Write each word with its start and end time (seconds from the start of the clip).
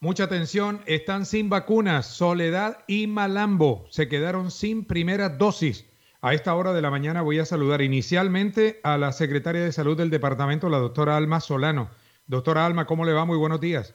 Mucha 0.00 0.24
atención, 0.24 0.80
están 0.84 1.24
sin 1.24 1.48
vacunas. 1.48 2.04
Soledad 2.04 2.84
y 2.86 3.06
Malambo 3.06 3.86
se 3.88 4.08
quedaron 4.08 4.50
sin 4.50 4.84
primera 4.84 5.30
dosis. 5.30 5.90
A 6.20 6.34
esta 6.34 6.54
hora 6.54 6.74
de 6.74 6.82
la 6.82 6.90
mañana 6.90 7.22
voy 7.22 7.38
a 7.38 7.46
saludar 7.46 7.80
inicialmente 7.80 8.78
a 8.82 8.98
la 8.98 9.12
secretaria 9.12 9.62
de 9.62 9.72
salud 9.72 9.96
del 9.96 10.10
departamento, 10.10 10.68
la 10.68 10.76
doctora 10.76 11.16
Alma 11.16 11.40
Solano. 11.40 11.88
Doctora 12.26 12.66
Alma, 12.66 12.84
¿cómo 12.84 13.06
le 13.06 13.14
va? 13.14 13.24
Muy 13.24 13.38
buenos 13.38 13.58
días. 13.58 13.94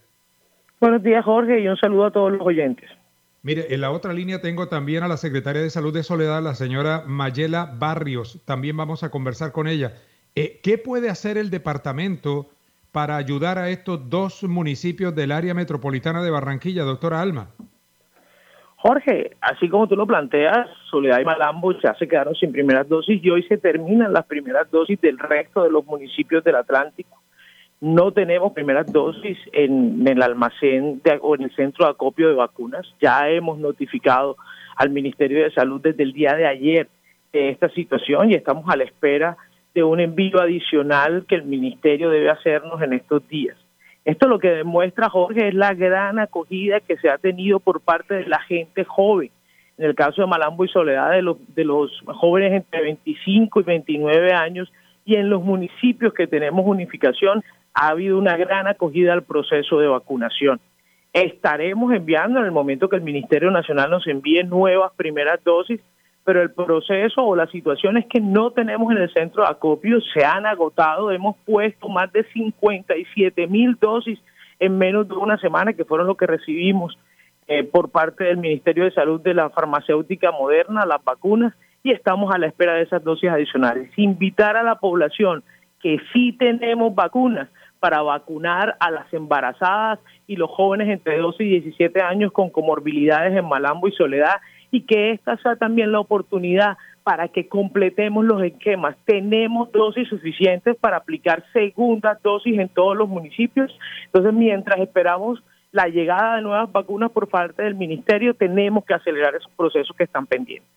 Buenos 0.79 1.03
días, 1.03 1.23
Jorge, 1.23 1.59
y 1.59 1.67
un 1.67 1.77
saludo 1.77 2.05
a 2.05 2.11
todos 2.11 2.31
los 2.31 2.41
oyentes. 2.41 2.89
Mire, 3.43 3.71
en 3.71 3.81
la 3.81 3.91
otra 3.91 4.11
línea 4.11 4.41
tengo 4.41 4.69
también 4.69 5.03
a 5.03 5.07
la 5.07 5.17
secretaria 5.17 5.61
de 5.61 5.69
salud 5.69 5.93
de 5.93 6.01
Soledad, 6.01 6.41
la 6.41 6.55
señora 6.55 7.03
Mayela 7.05 7.75
Barrios. 7.77 8.41
También 8.45 8.75
vamos 8.75 9.03
a 9.03 9.11
conversar 9.11 9.51
con 9.51 9.67
ella. 9.67 9.93
Eh, 10.33 10.61
¿Qué 10.63 10.79
puede 10.79 11.09
hacer 11.09 11.37
el 11.37 11.51
departamento? 11.51 12.49
Para 12.91 13.15
ayudar 13.17 13.57
a 13.57 13.69
estos 13.69 14.09
dos 14.09 14.43
municipios 14.43 15.15
del 15.15 15.31
área 15.31 15.53
metropolitana 15.53 16.21
de 16.21 16.31
Barranquilla, 16.31 16.83
doctora 16.83 17.21
Alma? 17.21 17.49
Jorge, 18.75 19.37
así 19.41 19.69
como 19.69 19.87
tú 19.87 19.95
lo 19.95 20.07
planteas, 20.07 20.67
Soledad 20.89 21.19
y 21.19 21.25
Malambo 21.25 21.71
ya 21.79 21.93
se 21.95 22.07
quedaron 22.07 22.33
sin 22.33 22.51
primeras 22.51 22.89
dosis 22.89 23.23
y 23.23 23.29
hoy 23.29 23.43
se 23.43 23.59
terminan 23.59 24.11
las 24.11 24.25
primeras 24.25 24.69
dosis 24.71 24.99
del 24.99 25.19
resto 25.19 25.63
de 25.63 25.69
los 25.69 25.85
municipios 25.85 26.43
del 26.43 26.55
Atlántico. 26.55 27.21
No 27.79 28.11
tenemos 28.11 28.53
primeras 28.53 28.91
dosis 28.91 29.37
en, 29.53 30.07
el 30.07 30.21
almacén 30.21 30.99
o 31.21 31.35
en 31.35 31.43
el 31.43 31.55
centro 31.55 31.85
de 31.85 31.91
acopio 31.91 32.29
de 32.29 32.35
vacunas. 32.35 32.87
Ya 32.99 33.29
hemos 33.29 33.59
notificado 33.59 34.35
al 34.75 34.89
Ministerio 34.89 35.43
de 35.43 35.51
Salud 35.51 35.79
desde 35.79 36.01
el 36.01 36.13
día 36.13 36.33
de 36.33 36.47
ayer 36.47 36.89
de 37.31 37.49
esta 37.49 37.69
situación 37.69 38.31
y 38.31 38.33
estamos 38.33 38.65
a 38.67 38.75
la 38.75 38.83
espera 38.83 39.31
de 39.31 39.50
un 39.75 39.99
envío 39.99 40.39
adicional 40.41 41.25
que 41.27 41.35
el 41.35 41.43
ministerio 41.43 42.09
debe 42.09 42.29
hacernos 42.29 42.81
en 42.81 42.93
estos 42.93 43.27
días. 43.27 43.57
Esto 44.03 44.27
lo 44.27 44.39
que 44.39 44.49
demuestra, 44.49 45.09
Jorge, 45.09 45.47
es 45.47 45.53
la 45.53 45.73
gran 45.73 46.19
acogida 46.19 46.79
que 46.79 46.97
se 46.97 47.09
ha 47.09 47.17
tenido 47.17 47.59
por 47.59 47.81
parte 47.81 48.15
de 48.15 48.25
la 48.25 48.41
gente 48.41 48.83
joven. 48.83 49.29
En 49.77 49.85
el 49.85 49.95
caso 49.95 50.21
de 50.21 50.27
Malambo 50.27 50.65
y 50.65 50.69
Soledad, 50.69 51.11
de 51.11 51.21
los, 51.21 51.37
de 51.55 51.63
los 51.63 51.91
jóvenes 52.05 52.53
entre 52.53 52.81
25 52.81 53.61
y 53.61 53.63
29 53.63 54.33
años, 54.33 54.71
y 55.05 55.15
en 55.15 55.29
los 55.29 55.43
municipios 55.43 56.13
que 56.13 56.27
tenemos 56.27 56.65
unificación, 56.65 57.43
ha 57.73 57.89
habido 57.89 58.17
una 58.17 58.37
gran 58.37 58.67
acogida 58.67 59.13
al 59.13 59.23
proceso 59.23 59.79
de 59.79 59.87
vacunación. 59.87 60.59
Estaremos 61.13 61.93
enviando 61.93 62.39
en 62.39 62.45
el 62.45 62.51
momento 62.51 62.89
que 62.89 62.95
el 62.95 63.01
Ministerio 63.01 63.51
Nacional 63.51 63.89
nos 63.89 64.07
envíe 64.07 64.43
nuevas 64.43 64.91
primeras 64.95 65.43
dosis 65.43 65.79
pero 66.23 66.41
el 66.41 66.51
proceso 66.51 67.25
o 67.25 67.35
la 67.35 67.47
situación 67.47 67.97
es 67.97 68.05
que 68.05 68.19
no 68.19 68.51
tenemos 68.51 68.91
en 68.91 68.99
el 68.99 69.13
centro 69.13 69.43
de 69.43 69.49
acopio, 69.49 69.99
se 70.13 70.23
han 70.23 70.45
agotado, 70.45 71.11
hemos 71.11 71.35
puesto 71.45 71.89
más 71.89 72.11
de 72.11 72.23
57 72.25 73.47
mil 73.47 73.77
dosis 73.79 74.19
en 74.59 74.77
menos 74.77 75.07
de 75.07 75.15
una 75.15 75.37
semana, 75.37 75.73
que 75.73 75.85
fueron 75.85 76.05
lo 76.05 76.15
que 76.15 76.27
recibimos 76.27 76.97
eh, 77.47 77.63
por 77.63 77.89
parte 77.89 78.25
del 78.25 78.37
Ministerio 78.37 78.83
de 78.83 78.91
Salud 78.91 79.19
de 79.19 79.33
la 79.33 79.49
farmacéutica 79.49 80.31
moderna, 80.31 80.85
las 80.85 81.03
vacunas, 81.03 81.53
y 81.83 81.91
estamos 81.91 82.33
a 82.33 82.37
la 82.37 82.47
espera 82.47 82.75
de 82.75 82.83
esas 82.83 83.03
dosis 83.03 83.31
adicionales. 83.31 83.89
Invitar 83.97 84.55
a 84.55 84.63
la 84.63 84.75
población 84.75 85.43
que 85.81 85.97
sí 86.13 86.33
tenemos 86.33 86.93
vacunas 86.93 87.49
para 87.79 88.03
vacunar 88.03 88.77
a 88.79 88.91
las 88.91 89.11
embarazadas 89.11 89.97
y 90.27 90.35
los 90.35 90.51
jóvenes 90.51 90.89
entre 90.89 91.17
12 91.17 91.43
y 91.43 91.49
17 91.61 91.99
años 92.03 92.31
con 92.31 92.51
comorbilidades 92.51 93.35
en 93.35 93.49
Malambo 93.49 93.87
y 93.87 93.91
Soledad 93.93 94.39
y 94.71 94.81
que 94.81 95.11
esta 95.11 95.37
sea 95.37 95.57
también 95.57 95.91
la 95.91 95.99
oportunidad 95.99 96.77
para 97.03 97.27
que 97.27 97.47
completemos 97.47 98.25
los 98.25 98.41
esquemas. 98.43 98.95
Tenemos 99.05 99.71
dosis 99.71 100.07
suficientes 100.07 100.77
para 100.77 100.97
aplicar 100.97 101.43
segundas 101.51 102.21
dosis 102.23 102.57
en 102.57 102.69
todos 102.69 102.95
los 102.95 103.09
municipios. 103.09 103.71
Entonces, 104.05 104.33
mientras 104.33 104.79
esperamos 104.79 105.43
la 105.71 105.87
llegada 105.87 106.35
de 106.35 106.41
nuevas 106.41 106.71
vacunas 106.71 107.11
por 107.11 107.27
parte 107.27 107.63
del 107.63 107.75
ministerio, 107.75 108.33
tenemos 108.33 108.85
que 108.85 108.93
acelerar 108.93 109.35
esos 109.35 109.51
procesos 109.55 109.95
que 109.95 110.03
están 110.03 110.25
pendientes. 110.25 110.69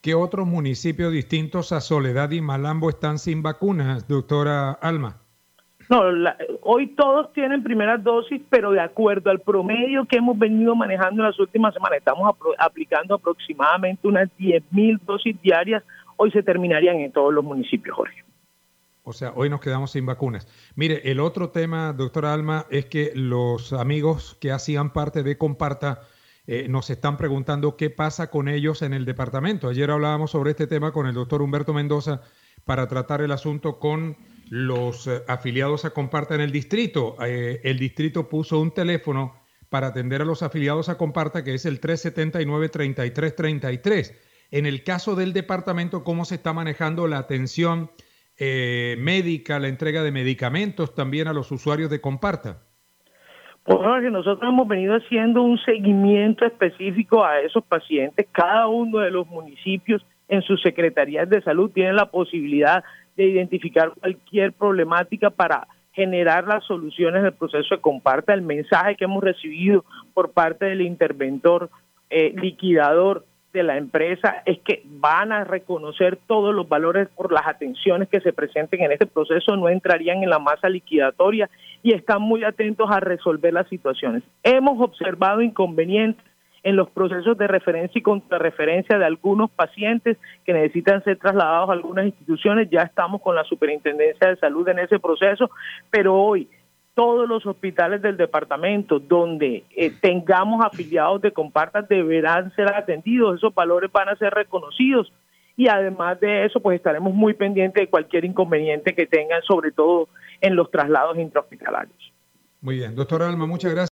¿Qué 0.00 0.14
otros 0.14 0.46
municipios 0.46 1.12
distintos 1.12 1.72
a 1.72 1.80
Soledad 1.80 2.30
y 2.30 2.40
Malambo 2.40 2.90
están 2.90 3.18
sin 3.18 3.42
vacunas, 3.42 4.06
doctora 4.06 4.70
Alma? 4.70 5.25
No, 5.88 6.02
hoy 6.62 6.88
todos 6.88 7.32
tienen 7.32 7.62
primeras 7.62 8.02
dosis, 8.02 8.42
pero 8.50 8.72
de 8.72 8.80
acuerdo 8.80 9.30
al 9.30 9.40
promedio 9.40 10.04
que 10.06 10.16
hemos 10.16 10.36
venido 10.36 10.74
manejando 10.74 11.22
en 11.22 11.28
las 11.28 11.38
últimas 11.38 11.72
semanas, 11.74 11.98
estamos 11.98 12.34
aplicando 12.58 13.14
aproximadamente 13.14 14.08
unas 14.08 14.28
10.000 14.38 15.00
dosis 15.02 15.40
diarias. 15.42 15.84
Hoy 16.16 16.32
se 16.32 16.42
terminarían 16.42 16.96
en 16.96 17.12
todos 17.12 17.32
los 17.32 17.44
municipios, 17.44 17.94
Jorge. 17.96 18.24
O 19.04 19.12
sea, 19.12 19.32
hoy 19.36 19.48
nos 19.48 19.60
quedamos 19.60 19.92
sin 19.92 20.04
vacunas. 20.04 20.48
Mire, 20.74 21.08
el 21.08 21.20
otro 21.20 21.50
tema, 21.50 21.92
doctora 21.92 22.34
Alma, 22.34 22.66
es 22.70 22.86
que 22.86 23.12
los 23.14 23.72
amigos 23.72 24.36
que 24.40 24.50
hacían 24.50 24.92
parte 24.92 25.22
de 25.22 25.38
Comparta 25.38 26.00
eh, 26.48 26.66
nos 26.68 26.90
están 26.90 27.16
preguntando 27.16 27.76
qué 27.76 27.90
pasa 27.90 28.30
con 28.30 28.48
ellos 28.48 28.82
en 28.82 28.92
el 28.92 29.04
departamento. 29.04 29.68
Ayer 29.68 29.92
hablábamos 29.92 30.32
sobre 30.32 30.50
este 30.50 30.66
tema 30.66 30.90
con 30.90 31.06
el 31.06 31.14
doctor 31.14 31.40
Humberto 31.40 31.72
Mendoza 31.72 32.22
para 32.64 32.88
tratar 32.88 33.20
el 33.20 33.30
asunto 33.30 33.78
con 33.78 34.16
los 34.50 35.06
eh, 35.06 35.22
afiliados 35.28 35.84
a 35.84 35.90
Comparta 35.90 36.34
en 36.34 36.40
el 36.40 36.50
distrito. 36.52 37.16
Eh, 37.24 37.60
el 37.64 37.78
distrito 37.78 38.28
puso 38.28 38.58
un 38.60 38.72
teléfono 38.72 39.34
para 39.68 39.88
atender 39.88 40.22
a 40.22 40.24
los 40.24 40.42
afiliados 40.42 40.88
a 40.88 40.96
Comparta, 40.96 41.44
que 41.44 41.52
es 41.54 41.66
el 41.66 41.80
379-3333. 41.80 44.14
En 44.52 44.64
el 44.66 44.84
caso 44.84 45.16
del 45.16 45.32
departamento, 45.32 46.04
¿cómo 46.04 46.24
se 46.24 46.36
está 46.36 46.52
manejando 46.52 47.08
la 47.08 47.18
atención 47.18 47.90
eh, 48.38 48.94
médica, 48.98 49.58
la 49.58 49.66
entrega 49.68 50.02
de 50.02 50.12
medicamentos 50.12 50.94
también 50.94 51.26
a 51.26 51.32
los 51.32 51.50
usuarios 51.50 51.88
de 51.90 52.00
Comparta? 52.00 52.62
Pues 53.64 53.78
que 54.00 54.10
nosotros 54.10 54.48
hemos 54.48 54.68
venido 54.68 54.94
haciendo 54.94 55.42
un 55.42 55.58
seguimiento 55.58 56.44
específico 56.44 57.24
a 57.24 57.40
esos 57.40 57.64
pacientes. 57.64 58.28
Cada 58.30 58.68
uno 58.68 59.00
de 59.00 59.10
los 59.10 59.26
municipios 59.26 60.06
en 60.28 60.42
sus 60.42 60.62
secretarías 60.62 61.28
de 61.28 61.42
salud 61.42 61.72
tiene 61.72 61.92
la 61.92 62.12
posibilidad 62.12 62.84
de 63.16 63.24
identificar 63.24 63.92
cualquier 63.98 64.52
problemática 64.52 65.30
para 65.30 65.66
generar 65.92 66.46
las 66.46 66.64
soluciones 66.64 67.22
del 67.22 67.32
proceso 67.32 67.74
de 67.74 67.80
comparta. 67.80 68.34
El 68.34 68.42
mensaje 68.42 68.96
que 68.96 69.04
hemos 69.04 69.24
recibido 69.24 69.84
por 70.12 70.32
parte 70.32 70.66
del 70.66 70.82
interventor 70.82 71.70
eh, 72.10 72.32
liquidador 72.36 73.24
de 73.54 73.62
la 73.62 73.78
empresa 73.78 74.42
es 74.44 74.58
que 74.60 74.82
van 74.84 75.32
a 75.32 75.44
reconocer 75.44 76.18
todos 76.26 76.54
los 76.54 76.68
valores 76.68 77.08
por 77.08 77.32
las 77.32 77.46
atenciones 77.46 78.08
que 78.08 78.20
se 78.20 78.34
presenten 78.34 78.82
en 78.82 78.92
este 78.92 79.06
proceso, 79.06 79.56
no 79.56 79.70
entrarían 79.70 80.22
en 80.22 80.28
la 80.28 80.38
masa 80.38 80.68
liquidatoria 80.68 81.48
y 81.82 81.94
están 81.94 82.20
muy 82.20 82.44
atentos 82.44 82.90
a 82.90 83.00
resolver 83.00 83.54
las 83.54 83.66
situaciones. 83.68 84.22
Hemos 84.42 84.78
observado 84.80 85.40
inconvenientes 85.40 86.22
en 86.66 86.74
los 86.74 86.90
procesos 86.90 87.38
de 87.38 87.46
referencia 87.46 87.96
y 87.96 88.02
contrarreferencia 88.02 88.98
de 88.98 89.04
algunos 89.04 89.52
pacientes 89.52 90.18
que 90.44 90.52
necesitan 90.52 91.02
ser 91.04 91.16
trasladados 91.16 91.70
a 91.70 91.74
algunas 91.74 92.06
instituciones. 92.06 92.68
Ya 92.70 92.80
estamos 92.80 93.22
con 93.22 93.36
la 93.36 93.44
Superintendencia 93.44 94.30
de 94.30 94.36
Salud 94.36 94.68
en 94.68 94.80
ese 94.80 94.98
proceso, 94.98 95.48
pero 95.90 96.20
hoy 96.20 96.48
todos 96.94 97.28
los 97.28 97.46
hospitales 97.46 98.02
del 98.02 98.16
departamento 98.16 98.98
donde 98.98 99.62
eh, 99.76 99.92
tengamos 100.00 100.66
afiliados 100.66 101.22
de 101.22 101.30
compartas 101.30 101.88
deberán 101.88 102.52
ser 102.56 102.74
atendidos, 102.74 103.36
esos 103.36 103.54
valores 103.54 103.92
van 103.92 104.08
a 104.08 104.16
ser 104.16 104.34
reconocidos 104.34 105.12
y 105.56 105.68
además 105.68 106.18
de 106.18 106.46
eso 106.46 106.58
pues 106.58 106.78
estaremos 106.78 107.14
muy 107.14 107.34
pendientes 107.34 107.80
de 107.80 107.88
cualquier 107.88 108.24
inconveniente 108.24 108.92
que 108.92 109.06
tengan, 109.06 109.40
sobre 109.42 109.70
todo 109.70 110.08
en 110.40 110.56
los 110.56 110.68
traslados 110.72 111.16
intrahospitalarios. 111.16 112.12
Muy 112.60 112.78
bien, 112.78 112.96
doctora 112.96 113.28
Alma, 113.28 113.46
muchas 113.46 113.70
gracias. 113.70 113.95